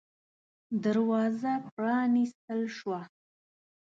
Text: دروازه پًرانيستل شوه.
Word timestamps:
دروازه 0.83 1.51
پًرانيستل 1.67 2.61
شوه. 2.77 3.01